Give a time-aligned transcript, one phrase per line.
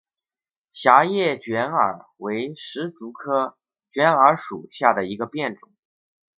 [0.73, 3.55] 狭叶卷耳为石竹科
[3.93, 5.69] 卷耳属下的一个变种。